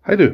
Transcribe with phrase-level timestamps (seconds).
[0.00, 0.30] Hei, du.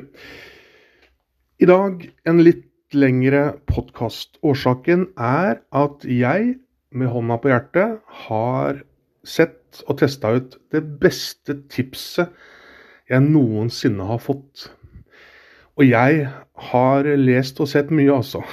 [1.58, 4.36] I dag en litt lengre podkast.
[4.46, 6.52] Årsaken er at jeg,
[6.94, 7.96] med hånda på hjertet,
[8.28, 8.78] har
[9.26, 12.30] sett og testa ut det beste tipset
[13.10, 14.68] jeg noensinne har fått.
[15.74, 16.30] Og jeg
[16.70, 18.44] har lest og sett mye, altså.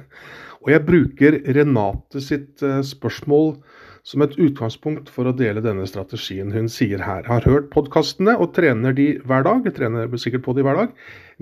[0.62, 3.58] og jeg bruker Renate sitt eh, spørsmål
[4.06, 7.26] som et utgangspunkt for å dele denne strategien hun sier her.
[7.26, 9.66] Har hørt podkastene og trener de hver dag.
[9.74, 10.92] Trener sikkert på de hver dag.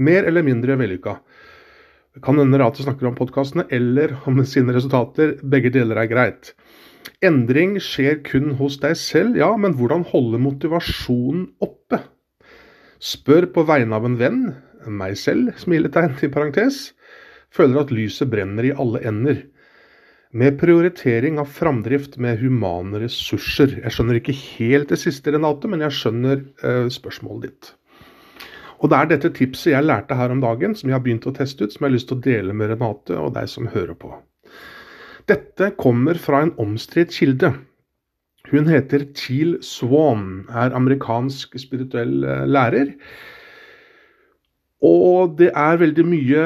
[0.01, 1.19] Mer eller mindre vellykka.
[2.25, 5.37] Kan hende Rate snakker om podkastene eller om sine resultater.
[5.43, 6.55] Begge deler er greit.
[7.25, 12.01] Endring skjer kun hos deg selv, ja, men hvordan holde motivasjonen oppe?
[12.97, 14.45] Spør på vegne av en venn,
[14.89, 16.95] meg selv, smiletegn i parentes,
[17.53, 19.43] føler at lyset brenner i alle ender
[20.35, 23.77] med prioritering av framdrift med humane ressurser.
[23.85, 27.69] Jeg skjønner ikke helt det siste, Renate, men jeg skjønner eh, spørsmålet ditt.
[28.83, 31.35] Og Det er dette tipset jeg lærte her om dagen, som jeg har begynt å
[31.37, 33.95] teste ut, som jeg har lyst til å dele med Renate og deg som hører
[33.95, 34.11] på.
[35.31, 37.55] Dette kommer fra en omstridt kilde.
[38.51, 42.91] Hun heter Teal Swan, er amerikansk spirituell eh, lærer
[44.85, 46.41] og det er veldig mye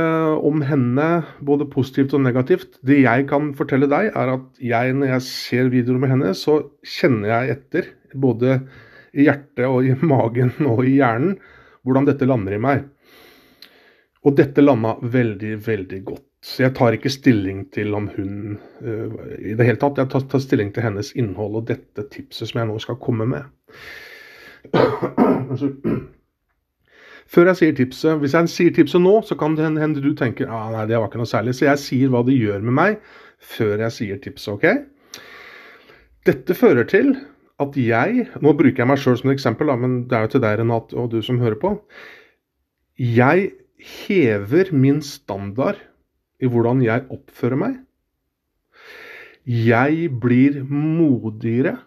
[0.47, 1.07] om henne,
[1.43, 2.77] både positivt og negativt.
[2.87, 6.61] Det jeg kan fortelle deg, er at jeg, når jeg ser videoer med henne, så
[6.87, 8.61] kjenner jeg etter, både
[9.19, 11.35] i hjertet og i magen og i hjernen,
[11.83, 12.87] hvordan dette lander i meg.
[14.27, 16.25] Og dette landa veldig, veldig godt.
[16.45, 19.09] Så jeg tar ikke stilling til om hun uh,
[19.43, 19.99] i det hele tatt.
[19.99, 23.27] Jeg tar, tar stilling til hennes innhold og dette tipset som jeg nå skal komme
[23.27, 23.43] med.
[27.29, 30.49] Før jeg sier tipset, Hvis jeg sier tipset nå, så kan det hende du tenker
[30.49, 31.57] ah, nei, det var ikke noe særlig.
[31.59, 33.01] Så jeg sier hva det gjør med meg
[33.39, 34.55] før jeg sier tipset.
[34.55, 35.21] ok?
[36.29, 37.15] Dette fører til
[37.59, 40.45] at jeg Nå bruker jeg meg sjøl som et eksempel, men det er jo til
[40.45, 41.75] deg, Renate, og du som hører på.
[42.99, 45.81] Jeg hever min standard
[46.39, 47.77] i hvordan jeg oppfører meg.
[49.49, 51.79] Jeg blir modigere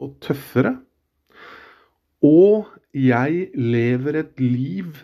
[0.00, 0.76] og tøffere.
[2.24, 4.94] Og jeg lever et liv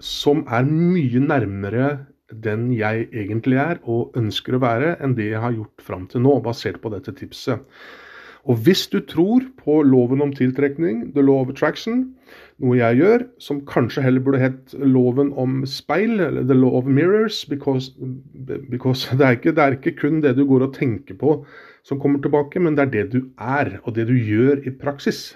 [0.00, 1.88] som er mye nærmere
[2.30, 6.22] den jeg egentlig er og ønsker å være, enn det jeg har gjort fram til
[6.24, 7.66] nå, basert på dette tipset.
[8.48, 12.06] Og hvis du tror på loven om tiltrekning, the law of attraction,
[12.62, 16.88] noe jeg gjør, som kanskje heller burde hett loven om speil, eller the law of
[16.88, 17.92] mirrors, because,
[18.70, 21.42] because det, er ikke, det, er ikke, kun det du går og tenker på
[21.84, 25.34] som kommer tilbake, men det er det du er, og det du gjør i praksis.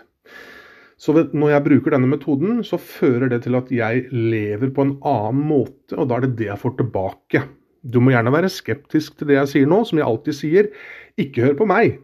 [1.00, 4.94] Så når jeg bruker denne metoden, så fører det til at jeg lever på en
[5.06, 7.42] annen måte, og da er det det jeg får tilbake.
[7.84, 10.70] Du må gjerne være skeptisk til det jeg sier nå, som jeg alltid sier.
[11.20, 11.98] Ikke hør på meg.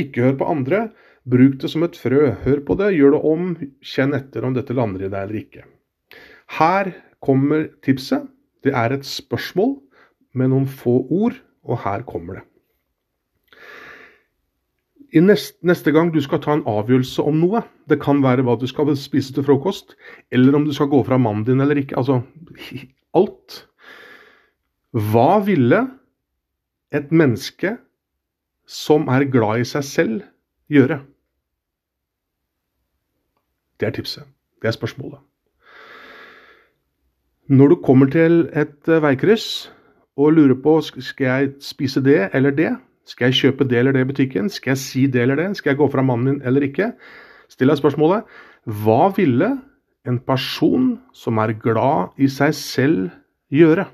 [0.00, 0.82] Ikke hør på andre.
[1.30, 2.32] Bruk det som et frø.
[2.42, 3.52] Hør på det, gjør det om,
[3.84, 5.66] kjenn etter om dette lander i deg eller ikke.
[6.58, 8.26] Her kommer tipset.
[8.64, 9.76] Det er et spørsmål
[10.36, 12.49] med noen få ord, og her kommer det
[15.18, 18.66] neste, neste, gang du skal ta en avgjørelse om noe, det kan være hva du
[18.70, 19.96] skal spise til frokost,
[20.30, 22.22] eller om du skal gå fra mannen din eller ikke, altså
[23.18, 23.64] alt
[24.90, 25.84] Hva ville
[26.90, 27.76] et menneske
[28.66, 30.22] som er glad i seg selv,
[30.70, 31.00] gjøre?
[33.78, 34.26] Det er tipset.
[34.62, 35.18] Det er spørsmålet.
[37.50, 39.70] Når du kommer til et eh, veikryss
[40.20, 42.74] og lurer på skal jeg spise det eller det,
[43.08, 44.50] skal jeg kjøpe det eller det i butikken?
[44.52, 45.48] Skal jeg si det eller det?
[45.58, 46.92] Skal jeg gå fra mannen min eller ikke?
[47.50, 48.28] Still deg spørsmålet
[48.84, 49.54] hva ville
[50.08, 53.08] en person som er glad i seg selv,
[53.50, 53.86] gjøre?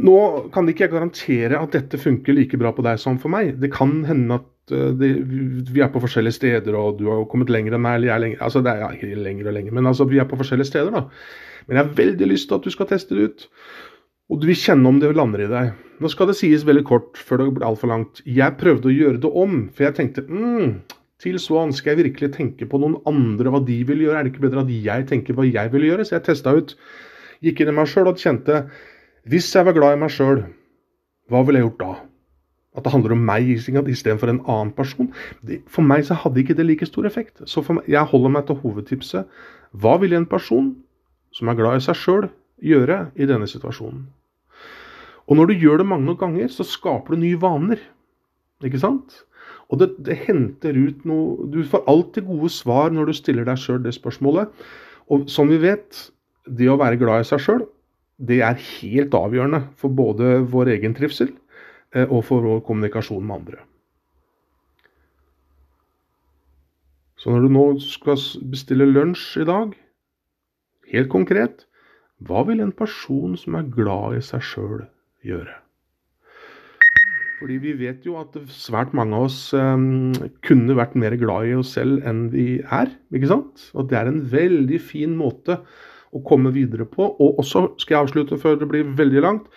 [0.00, 0.16] Nå
[0.54, 3.56] kan ikke jeg garantere at dette funker like bra på deg som for meg.
[3.60, 5.10] Det kan hende at uh, det,
[5.68, 7.98] vi er på forskjellige steder, og du har kommet lenger enn meg.
[7.98, 10.28] eller jeg lenger, altså det er ja, ikke lenger og lenger, men altså, vi er
[10.30, 10.94] på forskjellige steder.
[10.96, 11.04] da.
[11.66, 13.48] Men jeg har veldig lyst til at du skal teste det ut.
[14.30, 15.70] Og du vil kjenne om det lander i deg.
[16.00, 18.20] Nå skal det sies veldig kort før det blir altfor langt.
[18.24, 20.76] Jeg prøvde å gjøre det om, for jeg tenkte mm,
[21.20, 24.20] til Swan, skal jeg virkelig tenke på noen andre, hva de vil gjøre?
[24.20, 26.06] Er det ikke bedre at jeg tenker hva jeg vil gjøre?
[26.06, 26.76] Så jeg testa ut.
[27.44, 28.66] Gikk inn i meg sjøl og kjente
[29.28, 30.44] Hvis jeg var glad i meg sjøl,
[31.30, 31.90] hva ville jeg gjort da?
[32.78, 35.10] At det handler om meg istedenfor en annen person.
[35.66, 37.42] For meg så hadde ikke det like stor effekt.
[37.50, 39.26] Så meg, jeg holder meg til hovedtipset.
[39.74, 40.72] Hva vil en person
[41.34, 42.30] som er glad i seg sjøl,
[42.62, 44.06] gjøre i denne situasjonen?
[45.28, 47.82] Og når du gjør det mange ganger, så skaper du nye vaner.
[48.64, 49.22] Ikke sant?
[49.70, 53.60] Og det, det henter ut noe Du får alltid gode svar når du stiller deg
[53.60, 54.50] sjøl det spørsmålet.
[55.10, 56.10] Og som vi vet,
[56.46, 57.64] det å være glad i seg sjøl,
[58.20, 61.30] det er helt avgjørende for både vår egen trivsel
[61.94, 63.62] eh, og for vår kommunikasjon med andre.
[67.20, 68.20] Så når du nå skal
[68.52, 69.74] bestille lunsj i dag,
[70.92, 71.66] helt konkret,
[72.24, 74.84] hva vil en person som er glad i seg sjøl,
[75.26, 75.58] gjøre?
[77.40, 80.12] Fordi vi vet jo at svært mange av oss um,
[80.44, 82.90] kunne vært mer glad i oss selv enn vi er.
[83.16, 83.70] ikke sant?
[83.72, 85.56] Og det er en veldig fin måte
[86.12, 87.06] å komme videre på.
[87.16, 89.48] Og også, skal jeg avslutte før det blir veldig langt,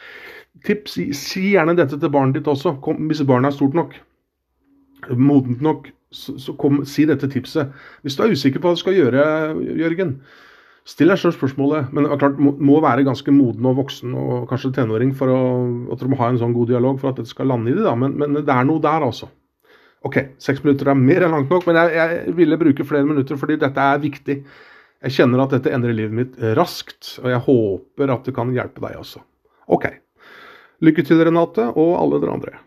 [0.63, 3.97] tips, si, gjerne dette til barnet ditt også, kom, hvis barnet er stort nok.
[5.19, 7.73] Modent nok, så, så kom, si dette tipset.
[8.05, 9.25] Hvis du er usikker på hva du skal gjøre,
[9.81, 10.21] Jørgen,
[10.83, 15.13] Still deg selv spørsmålet, men klart må være ganske moden og voksen og kanskje tenåring
[15.15, 15.39] for å,
[15.95, 17.85] at du må ha en sånn god dialog for at dette skal lande i det.
[17.85, 19.29] da, men, men, det er noe der, altså.
[20.03, 23.39] OK, seks minutter er mer enn langt nok, men jeg, jeg, ville bruke flere minutter
[23.39, 24.37] fordi dette er viktig.
[25.07, 28.83] Jeg kjenner at dette endrer livet mitt raskt, og jeg håper at det kan hjelpe
[28.83, 29.23] deg også.
[29.71, 29.87] OK.
[30.83, 32.59] Lykke til, Renate, og alle dere andre.